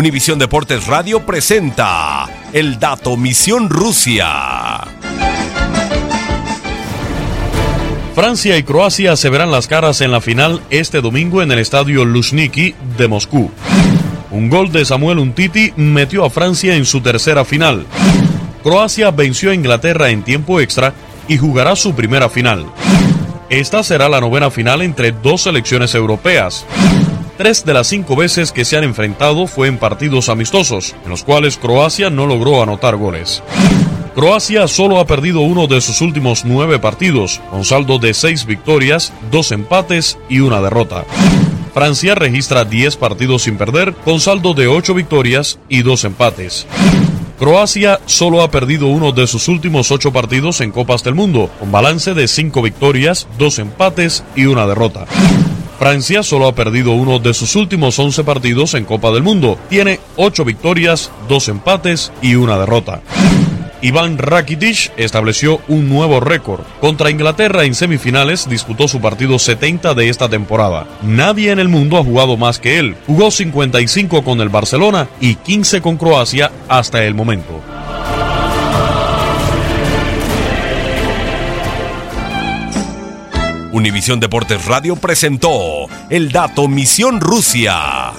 [0.00, 4.80] Univisión Deportes Radio presenta el dato Misión Rusia.
[8.14, 12.06] Francia y Croacia se verán las caras en la final este domingo en el estadio
[12.06, 13.50] Luzhniki de Moscú.
[14.30, 17.84] Un gol de Samuel Untiti metió a Francia en su tercera final.
[18.62, 20.94] Croacia venció a Inglaterra en tiempo extra
[21.28, 22.64] y jugará su primera final.
[23.50, 26.64] Esta será la novena final entre dos selecciones europeas.
[27.40, 31.24] Tres de las cinco veces que se han enfrentado fue en partidos amistosos, en los
[31.24, 33.42] cuales Croacia no logró anotar goles.
[34.14, 39.14] Croacia solo ha perdido uno de sus últimos nueve partidos, con saldo de seis victorias,
[39.30, 41.06] dos empates y una derrota.
[41.72, 46.66] Francia registra 10 partidos sin perder, con saldo de 8 victorias y 2 empates.
[47.38, 51.72] Croacia solo ha perdido uno de sus últimos 8 partidos en Copas del Mundo, con
[51.72, 55.06] balance de 5 victorias, 2 empates y una derrota.
[55.80, 59.58] Francia solo ha perdido uno de sus últimos 11 partidos en Copa del Mundo.
[59.70, 63.00] Tiene 8 victorias, 2 empates y una derrota.
[63.80, 66.64] Iván Rakitic estableció un nuevo récord.
[66.82, 70.86] Contra Inglaterra en semifinales disputó su partido 70 de esta temporada.
[71.00, 72.94] Nadie en el mundo ha jugado más que él.
[73.06, 77.58] Jugó 55 con el Barcelona y 15 con Croacia hasta el momento.
[83.72, 88.12] Univisión Deportes Radio presentó el dato Misión Rusia.